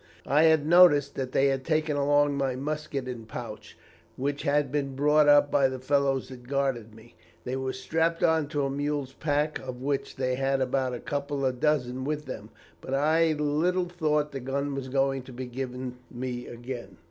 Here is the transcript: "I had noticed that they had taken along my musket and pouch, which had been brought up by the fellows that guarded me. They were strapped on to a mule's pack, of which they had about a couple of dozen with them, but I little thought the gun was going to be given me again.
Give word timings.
"I 0.25 0.45
had 0.45 0.65
noticed 0.65 1.13
that 1.13 1.31
they 1.31 1.45
had 1.49 1.63
taken 1.63 1.95
along 1.95 2.33
my 2.35 2.55
musket 2.55 3.07
and 3.07 3.27
pouch, 3.27 3.77
which 4.17 4.41
had 4.41 4.71
been 4.71 4.95
brought 4.95 5.29
up 5.29 5.51
by 5.51 5.67
the 5.67 5.77
fellows 5.77 6.29
that 6.29 6.47
guarded 6.47 6.95
me. 6.95 7.13
They 7.43 7.55
were 7.55 7.71
strapped 7.71 8.23
on 8.23 8.47
to 8.47 8.63
a 8.65 8.69
mule's 8.71 9.13
pack, 9.13 9.59
of 9.59 9.79
which 9.83 10.15
they 10.15 10.33
had 10.33 10.59
about 10.59 10.95
a 10.95 10.99
couple 10.99 11.45
of 11.45 11.59
dozen 11.59 12.03
with 12.03 12.25
them, 12.25 12.49
but 12.81 12.95
I 12.95 13.33
little 13.33 13.89
thought 13.89 14.31
the 14.31 14.39
gun 14.39 14.73
was 14.73 14.87
going 14.87 15.21
to 15.21 15.31
be 15.33 15.45
given 15.45 15.99
me 16.09 16.47
again. 16.47 16.97